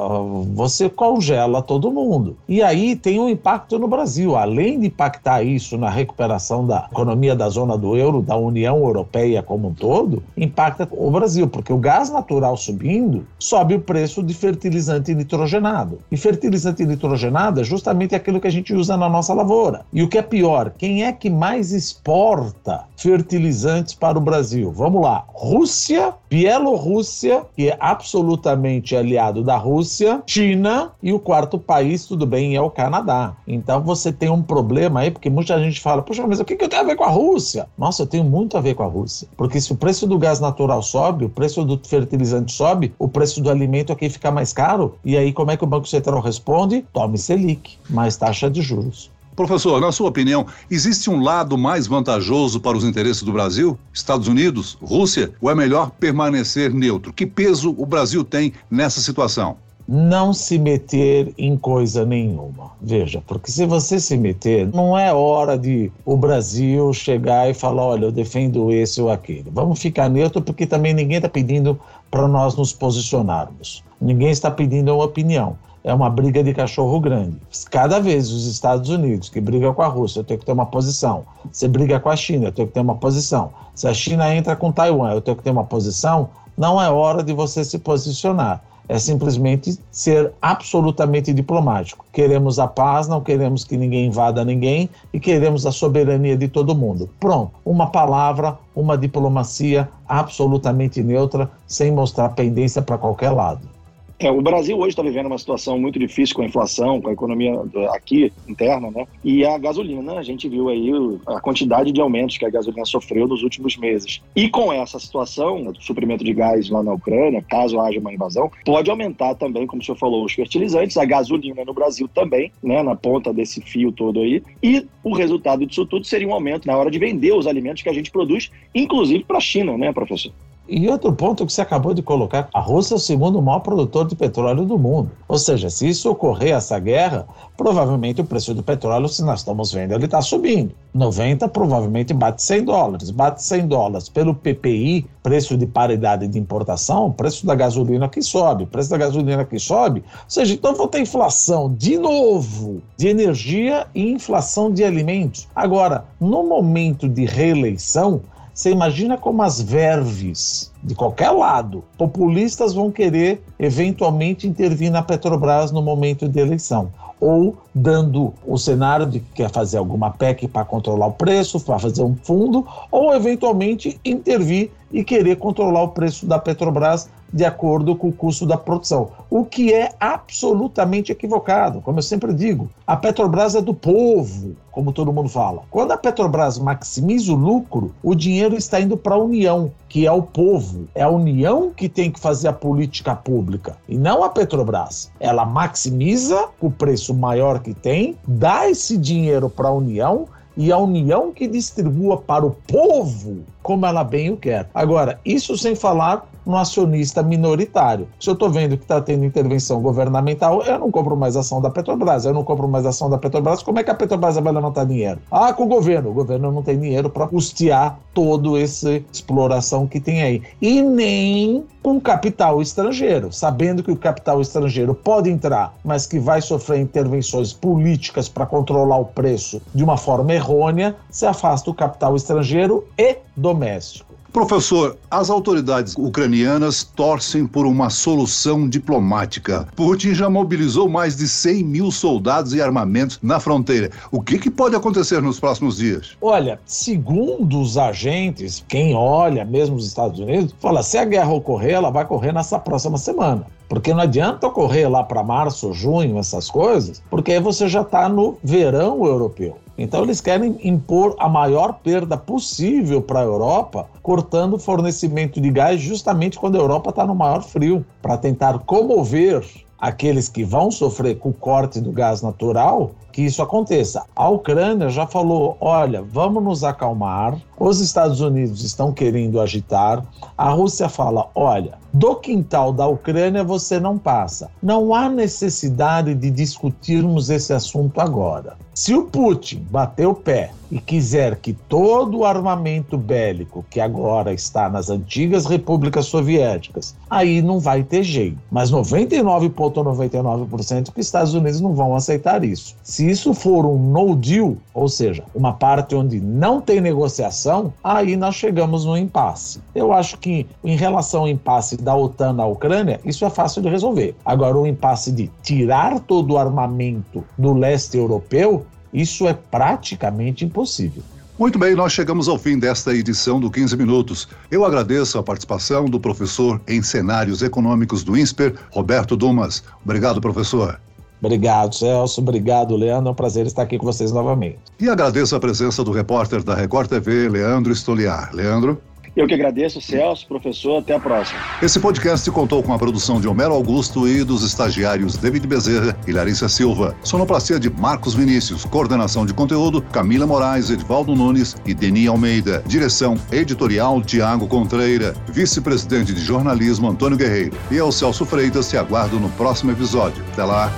você 0.53 0.89
congela 0.89 1.63
todo 1.63 1.93
mundo. 1.93 2.37
E 2.49 2.61
aí 2.61 2.97
tem 2.97 3.21
um 3.21 3.36
impacto 3.37 3.79
no 3.79 3.87
Brasil. 3.87 4.37
Além 4.37 4.81
de 4.81 4.87
impactar 4.87 5.43
isso 5.43 5.77
na 5.79 5.91
recuperação 5.91 6.67
da 6.67 6.89
economia 6.91 7.37
da 7.37 7.49
zona 7.49 7.77
do 7.77 7.97
euro, 7.97 8.23
da 8.23 8.37
União 8.37 8.79
Europeia 8.79 9.43
como 9.43 9.69
um 9.69 9.75
todo, 9.75 10.23
impacta 10.37 10.89
o 10.91 11.11
Brasil, 11.11 11.47
porque 11.47 11.73
o 11.73 11.79
gás 11.79 12.11
natural 12.11 12.57
subindo, 12.57 13.27
sobe 13.39 13.75
o 13.75 13.81
preço 13.81 14.23
de 14.23 14.35
fertilizante 14.35 15.15
nitrogenado. 15.15 15.99
E 16.11 16.17
fertilizante 16.17 16.85
nitrogenado 16.85 17.61
é 17.61 17.65
justamente 17.65 18.15
aquilo 18.15 18.41
que 18.41 18.49
a 18.49 18.53
gente 18.53 18.75
usa 18.75 18.97
na 18.97 19.09
nossa 19.09 19.35
lavoura. 19.35 19.85
E 19.93 20.03
o 20.03 20.09
que 20.09 20.19
é 20.19 20.23
pior, 20.23 20.73
quem 20.77 21.05
é 21.05 21.13
que 21.13 21.29
mais 21.29 21.73
exporta 21.73 22.85
fertilizantes 22.97 23.95
para 23.95 24.19
o 24.19 24.21
Brasil? 24.21 24.73
Vamos 24.73 25.03
lá. 25.03 25.25
Rússia, 25.29 26.15
Bielorrússia, 26.31 27.43
que 27.55 27.69
é 27.69 27.77
absolutamente 27.79 28.97
aliado 28.97 29.45
da 29.45 29.57
Rússia, 29.57 30.23
China 30.27 30.93
e 31.03 31.13
o 31.13 31.21
quarto 31.21 31.59
país, 31.59 32.07
tudo 32.07 32.27
bem, 32.27 32.57
é 32.57 32.61
o 32.61 32.71
Canadá. 32.71 33.26
Então 33.47 33.83
você 33.83 34.13
tem 34.13 34.31
um 34.31 34.43
problema 34.43 35.01
aí, 35.01 35.11
porque 35.11 35.31
muita 35.31 35.59
gente 35.59 35.81
fala, 35.81 36.03
poxa, 36.03 36.27
mas 36.27 36.41
o 36.41 36.45
que, 36.45 36.57
que 36.57 36.65
eu 36.65 36.69
tenho 36.69 36.83
a 36.83 36.85
ver 36.85 36.97
com 36.97 37.05
a 37.05 37.11
Rússia? 37.11 37.69
Nossa, 37.79 38.03
eu 38.03 38.07
tenho 38.07 38.25
muito 38.25 38.57
a 38.57 38.61
ver 38.61 38.75
com 38.75 38.83
a 38.83 38.87
Rússia. 38.87 39.29
Porque 39.37 39.61
se 39.61 39.73
o 39.73 39.77
preço 39.77 40.07
do 40.07 40.19
gás 40.19 40.41
natural 40.41 40.83
sobe, 40.83 41.25
o 41.25 41.31
preço 41.31 41.65
do 41.65 41.81
fertilizante 41.85 42.53
sobe, 42.53 42.93
o 42.99 43.09
preço 43.09 43.41
do 43.41 43.51
alimento 43.51 43.93
aqui 43.93 44.09
fica 44.09 44.31
mais 44.31 44.53
caro. 44.53 44.97
E 45.05 45.17
aí 45.17 45.33
como 45.33 45.51
é 45.51 45.57
que 45.57 45.65
o 45.65 45.67
Banco 45.67 45.89
Central 45.89 46.21
responde? 46.21 46.85
Tome 46.93 47.19
Selic, 47.19 47.79
mais 47.89 48.17
taxa 48.17 48.51
de 48.51 48.63
juros. 48.63 49.11
Professor, 49.37 49.79
na 49.83 49.93
sua 49.93 50.09
opinião, 50.09 50.47
existe 50.71 51.11
um 51.11 51.23
lado 51.23 51.59
mais 51.59 51.87
vantajoso 51.87 52.59
para 52.59 52.75
os 52.75 52.85
interesses 52.85 53.23
do 53.23 53.35
Brasil? 53.35 53.79
Estados 53.93 54.29
Unidos? 54.29 54.79
Rússia? 54.81 55.31
Ou 55.43 55.51
é 55.51 55.55
melhor 55.55 55.91
permanecer 55.91 56.73
neutro? 56.73 57.13
Que 57.13 57.27
peso 57.27 57.75
o 57.77 57.85
Brasil 57.85 58.25
tem 58.25 58.55
nessa 58.71 58.99
situação? 59.03 59.59
Não 59.89 60.33
se 60.33 60.59
meter 60.59 61.33
em 61.39 61.57
coisa 61.57 62.05
nenhuma. 62.05 62.73
Veja, 62.81 63.23
porque 63.27 63.51
se 63.51 63.65
você 63.67 64.01
se 64.01 64.17
meter, 64.17 64.67
não 64.73 64.99
é 64.99 65.13
hora 65.13 65.57
de 65.57 65.93
o 66.05 66.17
Brasil 66.17 66.93
chegar 66.93 67.49
e 67.49 67.55
falar: 67.55 67.85
olha, 67.85 68.07
eu 68.07 68.13
defendo 68.13 68.73
esse 68.73 69.01
ou 69.01 69.11
aquele. 69.11 69.51
Vamos 69.51 69.81
ficar 69.81 70.09
neutro, 70.09 70.43
porque 70.43 70.67
também 70.67 70.93
ninguém 70.93 71.19
está 71.19 71.29
pedindo 71.29 71.79
para 72.11 72.27
nós 72.27 72.57
nos 72.57 72.73
posicionarmos. 72.73 73.85
Ninguém 74.01 74.31
está 74.31 74.51
pedindo 74.51 74.95
uma 74.95 75.05
opinião 75.05 75.57
é 75.87 75.95
uma 75.95 76.11
briga 76.11 76.43
de 76.43 76.53
cachorro 76.53 76.99
grande. 76.99 77.37
Cada 77.71 78.01
vez 78.01 78.33
os 78.33 78.45
Estados 78.49 78.91
Unidos, 78.91 79.29
que 79.29 79.41
brigam 79.41 79.73
com 79.73 79.83
a 79.83 79.87
Rússia, 79.87 80.19
eu 80.19 80.25
tenho 80.25 80.41
que 80.41 80.45
ter 80.45 80.51
uma 80.51 80.67
posição. 80.67 81.25
Você 81.51 81.69
briga 81.69 82.01
com 82.01 82.09
a 82.09 82.17
China, 82.17 82.47
eu 82.47 82.53
tenho 82.53 82.67
que 82.67 82.75
ter 82.75 82.81
uma 82.81 82.97
posição. 82.97 83.53
Se 83.73 83.87
a 83.87 83.95
China 83.95 84.35
entra 84.35 84.57
com 84.57 84.73
Taiwan, 84.73 85.13
eu 85.13 85.21
tenho 85.21 85.37
que 85.37 85.45
ter 85.45 85.51
uma 85.51 85.63
posição. 85.63 86.29
Não 86.59 86.83
é 86.83 86.91
hora 86.91 87.23
de 87.23 87.33
você 87.33 87.65
se 87.65 87.79
posicionar. 87.79 88.65
É 88.89 88.99
simplesmente 88.99 89.79
ser 89.91 90.33
absolutamente 90.41 91.33
diplomático. 91.33 92.05
Queremos 92.13 92.59
a 92.59 92.67
paz, 92.69 93.09
não 93.09 93.21
queremos 93.21 93.65
que 93.65 93.77
ninguém 93.77 94.07
invada 94.07 94.45
ninguém 94.45 94.89
e 95.13 95.19
queremos 95.19 95.67
a 95.67 95.73
soberania 95.73 96.37
de 96.37 96.49
todo 96.49 96.75
mundo. 96.75 97.09
Pronto, 97.19 97.53
uma 97.65 97.89
palavra, 97.89 98.59
uma 98.75 98.97
diplomacia 98.97 99.89
absolutamente 100.09 101.03
neutra, 101.03 101.51
sem 101.67 101.91
mostrar 101.91 102.31
pendência 102.31 102.81
para 102.81 102.99
qualquer 102.99 103.31
lado. 103.31 103.76
É, 104.19 104.31
o 104.31 104.41
Brasil 104.41 104.79
hoje 104.79 104.91
está 104.91 105.03
vivendo 105.03 105.27
uma 105.27 105.37
situação 105.37 105.79
muito 105.79 105.99
difícil 105.99 106.35
com 106.35 106.43
a 106.43 106.47
inflação, 106.47 107.03
com 107.03 107.11
a 107.11 107.13
economia 107.13 107.53
aqui 107.91 108.33
interna, 108.49 108.91
né? 108.91 109.07
E 109.23 109.45
a 109.45 109.59
gasolina, 109.59 110.15
a 110.15 110.23
gente 110.23 110.49
viu 110.49 110.71
aí 110.71 110.91
a 111.27 111.39
quantidade 111.39 111.93
de 111.93 112.01
aumentos 112.01 112.39
que 112.39 112.47
a 112.47 112.51
gasolina 112.51 112.87
sofreu 112.87 113.29
nos 113.29 113.43
últimos 113.43 113.77
meses. 113.77 114.23
E 114.35 114.49
com 114.49 114.73
essa 114.73 114.99
situação 114.99 115.65
do 115.65 115.83
suprimento 115.83 116.25
de 116.25 116.33
gás 116.33 116.71
lá 116.71 116.83
na 116.83 116.95
Ucrânia, 116.95 117.45
caso 117.47 117.79
haja 117.79 118.01
uma 118.01 118.13
invasão, 118.13 118.51
pode 118.65 118.91
aumentar 118.91 119.35
também, 119.35 119.67
como 119.67 119.83
o 119.83 119.85
senhor 119.85 119.99
falou, 119.99 120.25
os 120.25 120.33
fertilizantes, 120.33 120.97
a 120.97 121.05
gasolina 121.05 121.63
no 121.65 121.75
Brasil 121.75 122.09
também, 122.09 122.51
né? 122.63 122.83
Na 122.83 122.97
ponta 122.97 123.35
desse 123.35 123.61
fio 123.61 123.93
todo 123.93 124.21
aí. 124.21 124.43
E 124.63 124.87
o 125.05 125.13
resultado 125.13 125.67
disso 125.67 125.85
tudo 125.85 126.07
seria 126.07 126.27
um 126.27 126.33
aumento 126.33 126.67
na 126.67 126.77
hora 126.77 126.91
de 126.91 126.99
vender 126.99 127.35
os 127.35 127.47
alimentos 127.47 127.83
que 127.83 127.89
a 127.91 127.95
gente 127.95 128.11
produz, 128.11 128.51
inclusive 128.75 129.25
para 129.25 129.37
a 129.37 129.41
China, 129.41 129.77
né, 129.77 129.93
professor? 129.93 130.33
E 130.69 130.89
outro 130.89 131.13
ponto 131.13 131.47
que 131.47 131.53
você 131.53 131.61
acabou 131.61 131.95
de 131.95 132.03
colocar: 132.03 132.49
a 132.53 132.61
Rússia 132.61 132.95
é 132.95 132.97
o 132.97 133.01
segundo 133.01 133.41
maior 133.41 133.61
produtor 133.61 134.07
de 134.07 134.17
petróleo 134.17 134.65
do 134.65 134.79
mundo. 134.79 135.11
Ou 135.29 135.39
seja, 135.39 135.71
se 135.71 135.89
isso 135.89 136.11
ocorrer, 136.11 136.55
essa 136.57 136.79
guerra, 136.79 137.27
provavelmente 137.57 138.21
o 138.21 138.25
preço 138.25 138.53
do 138.53 138.63
petróleo, 138.63 139.09
se 139.09 139.23
nós 139.23 139.41
estamos 139.41 139.73
vendo, 139.73 139.93
ele 139.93 140.07
está 140.07 140.21
subindo. 140.21 140.75
90 140.93 141.49
provavelmente 141.49 142.13
bate 142.15 142.43
100 142.43 142.65
dólares. 142.65 143.11
Bate 143.11 143.43
100 143.43 143.69
dólares 143.69 144.09
pelo 144.09 144.35
PPI, 144.35 145.07
preço 145.23 145.57
de 145.57 145.67
paridade 145.67 146.27
de 146.27 146.39
importação, 146.39 147.13
preço 147.13 147.47
da 147.47 147.55
gasolina 147.55 148.09
que 148.09 148.23
sobe, 148.23 148.67
preço 148.67 148.91
da 148.91 148.97
gasolina 148.97 149.45
que 149.45 149.59
sobe. 149.59 150.01
Ou 150.01 150.25
seja, 150.31 150.55
então 150.55 150.75
vou 150.75 150.89
ter 150.89 151.01
inflação 151.01 151.73
de 151.73 151.99
novo 151.99 152.83
de 152.97 153.09
energia 153.09 153.87
e 153.95 154.11
inflação 154.11 154.73
de 154.73 154.83
alimentos. 154.83 155.47
Agora, 155.55 156.05
no 156.19 156.43
momento 156.43 157.09
de 157.09 157.25
reeleição, 157.25 158.23
você 158.57 158.71
imagina 158.71 159.19
como 159.19 159.43
as 159.43 159.61
verves 159.61 160.73
de 160.87 160.95
qualquer 160.95 161.31
lado, 161.31 161.83
populistas 161.99 162.73
vão 162.73 162.93
querer 162.93 163.43
eventualmente 163.59 164.47
intervir 164.47 164.89
na 164.89 165.03
Petrobras 165.03 165.73
no 165.73 165.83
momento 165.83 166.29
de 166.29 166.39
eleição 166.39 166.93
ou 167.21 167.57
dando 167.75 168.33
o 168.47 168.59
cenário 168.59 169.07
de 169.07 169.21
que 169.21 169.33
quer 169.33 169.51
fazer 169.51 169.79
alguma 169.79 170.11
PEC 170.11 170.47
para 170.47 170.65
controlar 170.65 171.07
o 171.07 171.13
preço, 171.13 171.59
para 171.61 171.79
fazer 171.79 172.03
um 172.03 172.15
fundo, 172.15 172.67
ou 172.91 173.15
eventualmente 173.15 173.99
intervir 174.05 174.71
e 174.93 175.03
querer 175.03 175.37
controlar 175.37 175.83
o 175.83 175.89
preço 175.89 176.27
da 176.27 176.39
Petrobras 176.39 177.09
de 177.33 177.45
acordo 177.45 177.97
com 177.97 178.09
o 178.09 178.13
custo 178.13 178.47
da 178.47 178.57
produção, 178.57 179.11
o 179.29 179.45
que 179.45 179.73
é 179.73 179.91
absolutamente 179.99 181.11
equivocado. 181.11 181.81
Como 181.81 181.99
eu 181.99 182.03
sempre 182.03 182.33
digo, 182.33 182.71
a 182.87 182.97
Petrobras 182.97 183.55
é 183.55 183.61
do 183.61 183.75
povo, 183.75 184.55
como 184.71 184.93
todo 184.93 185.13
mundo 185.13 185.29
fala. 185.29 185.63
Quando 185.71 185.93
a 185.93 185.97
Petrobras 185.97 186.59
maximiza 186.59 187.33
o 187.33 187.37
lucro, 187.37 187.93
o 188.03 188.15
dinheiro 188.15 188.57
está 188.57 188.81
indo 188.81 188.97
para 188.97 189.17
a 189.17 189.19
União, 189.19 189.73
que 189.89 190.07
é 190.07 190.13
o 190.13 190.23
povo. 190.23 190.76
É 190.95 191.03
a 191.03 191.09
União 191.09 191.71
que 191.71 191.89
tem 191.89 192.11
que 192.11 192.21
fazer 192.21 192.49
a 192.49 192.53
política 192.53 193.15
pública 193.15 193.77
e 193.89 193.97
não 193.97 194.23
a 194.23 194.29
Petrobras. 194.29 195.11
Ela 195.21 195.45
maximiza 195.45 196.49
o 196.61 196.71
preço 196.71 197.15
maior 197.15 197.61
que 197.61 197.75
tem, 197.75 198.17
dá 198.27 198.69
esse 198.69 198.97
dinheiro 198.97 199.49
para 199.49 199.69
a 199.69 199.73
União 199.73 200.27
e 200.57 200.73
a 200.73 200.79
União 200.79 201.33
que 201.33 201.47
distribua 201.47 202.17
para 202.17 202.47
o 202.47 202.51
povo 202.51 203.45
como 203.67 203.85
ela 203.85 204.05
bem 204.05 204.31
o 204.31 204.37
quer. 204.37 204.71
Agora, 204.73 205.19
isso 205.25 205.59
sem 205.59 205.75
falar 205.75 206.25
no 206.47 206.57
acionista 206.57 207.21
minoritário. 207.21 208.07
Se 208.21 208.31
eu 208.31 208.35
estou 208.35 208.49
vendo 208.49 208.77
que 208.77 208.85
está 208.85 209.01
tendo 209.01 209.25
intervenção 209.25 209.83
governamental, 209.83 210.63
eu 210.63 210.79
não 210.79 210.89
compro 210.89 211.17
mais 211.17 211.37
ação 211.37 211.61
da 211.61 211.69
Petrobras. 211.69 212.25
Eu 212.25 212.33
não 212.33 212.45
compro 212.45 212.69
mais 212.69 212.87
ação 212.87 213.11
da 213.11 213.19
Petrobras. 213.19 213.65
Como 213.65 213.81
é 213.81 213.83
que 213.83 213.91
a 213.91 213.95
Petrobras 213.95 214.37
vai 214.37 214.53
levantar 214.53 214.85
dinheiro? 214.85 215.19
Ah, 215.33 215.53
com 215.53 215.65
o 215.65 215.67
governo. 215.67 216.11
O 216.11 216.15
governo 216.15 216.53
não 216.53 216.63
tem 216.63 216.79
dinheiro 216.79 217.11
para 217.11 217.27
custear 217.27 217.99
toda 218.15 218.57
essa 218.57 219.03
exploração 219.13 219.89
que 219.89 219.99
tem 219.99 220.23
aí. 220.23 220.43
E 220.63 220.81
nem 220.81 221.65
com 221.83 222.01
capital 222.01 222.63
estrangeiro, 222.63 223.33
sabendo 223.33 223.83
que 223.83 223.91
o 223.91 223.97
capital 223.97 224.41
estrangeiro 224.41 224.95
pode 224.95 225.31
entrar, 225.31 225.75
mas 225.85 226.07
que 226.07 226.19
vai 226.19 226.41
sofrer 226.41 226.81
intervenções 226.81 227.53
políticas 227.53 228.29
para 228.29 228.47
controlar 228.47 228.99
o 228.99 229.05
preço 229.05 229.63
de 229.75 229.85
uma 229.85 229.97
forma 229.97 230.35
errônea, 230.35 230.97
se 231.11 231.27
afasta 231.27 231.71
o 231.71 231.75
capital 231.75 232.17
estrangeiro 232.17 232.85
e 232.99 233.19
doméstico. 233.37 234.17
Professor, 234.37 234.99
as 235.11 235.31
autoridades 235.31 235.95
ucranianas 235.97 236.85
torcem 236.85 237.47
por 237.47 237.65
uma 237.65 237.89
solução 237.89 238.69
diplomática. 238.69 239.67
Putin 239.75 240.13
já 240.13 240.29
mobilizou 240.29 240.91
mais 240.91 241.17
de 241.17 241.27
100 241.27 241.65
mil 241.65 241.91
soldados 241.91 242.53
e 242.53 242.61
armamentos 242.61 243.19
na 243.23 243.41
fronteira. 243.41 243.91
O 244.11 244.21
que, 244.21 244.39
que 244.39 244.51
pode 244.51 244.77
acontecer 244.77 245.23
nos 245.23 245.41
próximos 245.41 245.79
dias? 245.79 246.19
Olha, 246.21 246.61
segundo 246.67 247.59
os 247.59 247.79
agentes, 247.79 248.63
quem 248.69 248.95
olha 248.95 249.43
mesmo 249.43 249.77
os 249.77 249.87
Estados 249.87 250.21
Unidos, 250.21 250.55
fala: 250.61 250.83
se 250.83 250.99
a 250.99 251.07
guerra 251.07 251.33
ocorrer, 251.33 251.73
ela 251.73 251.91
vai 251.91 252.05
ocorrer 252.05 252.35
nessa 252.35 252.59
próxima 252.59 252.99
semana. 252.99 253.47
Porque 253.69 253.93
não 253.93 254.01
adianta 254.01 254.47
ocorrer 254.47 254.91
lá 254.91 255.03
para 255.03 255.23
março, 255.23 255.73
junho, 255.73 256.19
essas 256.19 256.51
coisas, 256.51 257.03
porque 257.11 257.33
aí 257.33 257.41
você 257.41 257.69
já 257.69 257.83
está 257.83 258.09
no 258.09 258.39
verão 258.43 259.05
europeu. 259.05 259.57
Então 259.79 260.03
eles 260.03 260.21
querem 260.21 260.59
impor 260.63 261.15
a 261.19 261.29
maior 261.29 261.81
perda 261.83 262.17
possível 262.17 263.03
para 263.03 263.21
a 263.21 263.25
Europa, 263.25 263.87
cortando 264.03 264.55
o 264.55 264.59
fornecimento 264.59 265.41
de 265.41 265.51
gás 265.51 265.81
justamente 265.81 266.39
quando 266.39 266.57
a 266.57 266.61
Europa 266.61 266.91
está 266.91 267.07
no 267.07 267.15
maior 267.15 267.43
frio, 267.43 267.85
para 268.01 268.17
tentar 268.17 268.59
comover 268.61 269.45
aqueles 269.79 270.29
que 270.29 270.45
vão 270.45 270.71
sofrer 270.71 271.19
com 271.19 271.31
o 271.31 271.35
corte 271.35 271.81
do 271.81 271.93
gás 271.93 272.23
natural, 272.23 272.93
que 273.13 273.23
isso 273.23 273.43
aconteça. 273.43 274.05
A 274.15 274.29
Ucrânia 274.29 274.89
já 274.89 275.07
falou: 275.07 275.57
olha, 275.61 276.03
vamos 276.03 276.43
nos 276.43 276.65
acalmar. 276.65 277.41
Os 277.59 277.81
Estados 277.81 278.21
Unidos 278.21 278.63
estão 278.63 278.93
querendo 278.93 279.41
agitar. 279.41 280.05
A 280.37 280.51
Rússia 280.51 280.89
fala: 280.89 281.29
olha, 281.35 281.79
do 281.93 282.17
quintal 282.17 282.73
da 282.73 282.87
Ucrânia 282.87 283.43
você 283.43 283.81
não 283.81 283.97
passa. 283.97 284.51
Não 284.63 284.95
há 284.95 285.09
necessidade 285.09 286.15
de 286.15 286.31
discutirmos 286.31 287.31
esse 287.31 287.53
assunto 287.53 288.01
agora. 288.01 288.57
Se 288.77 288.95
o 288.95 289.05
Putin 289.05 289.67
bater 289.71 290.07
o 290.07 290.13
pé 290.13 290.53
e 290.71 290.79
quiser 290.79 291.37
que 291.37 291.55
todo 291.55 292.19
o 292.19 292.25
armamento 292.27 292.99
bélico 292.99 293.65
que 293.71 293.81
agora 293.81 294.35
está 294.35 294.69
nas 294.69 294.91
antigas 294.91 295.47
repúblicas 295.47 296.05
soviéticas, 296.05 296.95
aí 297.09 297.41
não 297.41 297.59
vai 297.59 297.83
ter 297.83 298.03
jeito. 298.03 298.37
Mas 298.51 298.71
99,99% 298.71 299.55
,99 299.73 300.93
que 300.93 301.01
os 301.01 301.07
Estados 301.07 301.33
Unidos 301.33 301.61
não 301.61 301.75
vão 301.75 301.95
aceitar 301.95 302.45
isso. 302.45 302.77
Se 302.83 303.09
isso 303.09 303.33
for 303.33 303.65
um 303.65 303.79
no 303.79 304.15
deal, 304.15 304.57
ou 304.75 304.89
seja, 304.89 305.25
uma 305.35 305.55
parte 305.55 305.95
onde 305.95 306.21
não 306.21 306.61
tem 306.61 306.79
negociação, 306.79 307.73
aí 307.83 308.15
nós 308.15 308.35
chegamos 308.35 308.85
no 308.85 308.97
impasse. 308.97 309.61
Eu 309.75 309.91
acho 309.91 310.19
que 310.19 310.47
em 310.63 310.77
relação 310.77 311.23
ao 311.23 311.29
impasse 311.29 311.79
da 311.79 311.97
OTAN 311.97 312.35
na 312.35 312.45
Ucrânia, 312.47 313.01
isso 313.07 313.25
é 313.25 313.31
fácil 313.31 313.63
de 313.63 313.71
resolver. 313.71 314.15
Agora, 314.23 314.59
o 314.59 314.67
impasse 314.67 315.11
de 315.13 315.31
tirar 315.43 315.99
todo 316.01 316.35
o 316.35 316.39
armamento 316.39 317.25
do 317.39 317.55
leste 317.55 317.97
europeu, 317.97 318.66
isso 318.97 319.29
é 319.29 319.35
praticamente 319.35 320.45
impossível. 320.45 321.03
Muito 321.39 321.59
bem, 321.59 321.75
nós 321.75 321.93
chegamos 321.93 322.29
ao 322.29 322.39
fim 322.39 322.59
desta 322.59 322.95
edição 322.95 323.39
do 323.39 323.51
15 323.51 323.77
Minutos. 323.77 324.27
Eu 324.51 324.65
agradeço 324.65 325.19
a 325.19 325.23
participação 325.23 325.85
do 325.85 326.01
professor 326.01 326.59
em 326.67 326.83
cenários 326.83 327.43
econômicos 327.43 328.03
do 328.03 328.17
INSPER, 328.17 328.55
Roberto 328.71 329.15
Dumas. 329.15 329.63
Obrigado, 329.85 330.19
professor. 330.19 330.81
Obrigado, 331.21 331.75
Celso. 331.75 332.23
Obrigado, 332.23 332.75
Leandro. 332.75 333.11
É 333.11 333.13
um 333.13 333.15
prazer 333.15 333.47
estar 333.47 333.63
aqui 333.63 333.77
com 333.77 333.85
vocês 333.85 334.13
novamente. 334.13 334.59
E 334.81 334.89
agradeço 334.89 335.37
a 335.37 335.41
presença 335.41 335.85
do 335.85 335.91
repórter 335.91 336.43
da 336.43 336.55
Record 336.55 336.89
TV, 336.89 337.29
Leandro 337.29 337.73
Stoliar. 337.75 338.31
Leandro? 338.33 338.81
Eu 339.17 339.27
que 339.27 339.33
agradeço, 339.33 339.81
Celso, 339.81 340.27
professor. 340.27 340.79
Até 340.79 340.95
a 340.95 341.01
próxima. 341.01 341.41
Esse 341.63 341.81
podcast 341.81 342.31
contou 342.31 342.63
com 342.63 342.75
a 342.75 342.79
produção 342.79 343.19
de 343.19 343.27
Homero 343.27 343.55
Augusto 343.55 344.07
e 344.07 344.23
dos 344.23 344.43
estagiários 344.43 345.17
David 345.17 345.47
Bezerra 345.47 345.99
e 346.07 346.13
Larissa 346.13 346.51
Silva. 346.51 346.95
Sonoplastia 347.03 347.59
de 347.59 347.71
Marcos 347.71 348.15
Vinícius. 348.15 348.67
Coordenação 348.67 349.25
de 349.25 349.33
conteúdo 349.33 349.81
Camila 349.81 350.27
Moraes, 350.27 350.69
Edvaldo 350.69 351.15
Nunes 351.17 351.57
e 351.65 351.73
Deni 351.73 352.07
Almeida. 352.07 352.63
Direção 352.67 353.17
editorial 353.33 354.03
Tiago 354.03 354.47
Contreira. 354.47 355.15
Vice-presidente 355.29 356.13
de 356.13 356.21
jornalismo 356.21 356.91
Antônio 356.91 357.17
Guerreiro. 357.17 357.57
E 357.71 357.77
eu, 357.77 357.91
Celso 357.91 358.27
Freitas, 358.27 358.69
te 358.69 358.77
aguardo 358.77 359.19
no 359.19 359.31
próximo 359.31 359.73
episódio. 359.73 360.23
Até 360.35 360.45
lá. 360.45 360.71